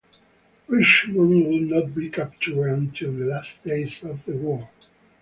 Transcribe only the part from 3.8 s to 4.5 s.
of the